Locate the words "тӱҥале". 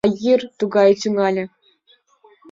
1.01-1.43